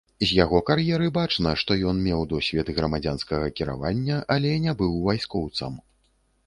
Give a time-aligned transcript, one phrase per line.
[0.21, 5.81] З яго кар'еры бачна, што ён меў досвед грамадзянскага кіравання, але не быў вайскоўцам.